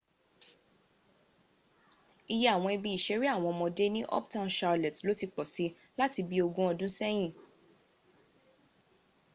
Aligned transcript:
ìyé 2.33 2.47
àwọn 2.55 2.73
ibi 2.77 2.89
ìseré 2.97 3.25
àwọn 3.35 3.51
ọmọdé 3.53 3.85
ní 3.95 4.01
uptown 4.17 4.49
charlotte 4.57 5.01
lóti 5.07 5.25
pọ̀ 5.35 5.45
si 5.53 5.65
láti 5.99 6.19
bí 6.27 6.35
i 6.39 6.43
ogún 6.47 6.69
ọdún 6.71 6.91
sẹ́yìn 6.97 7.31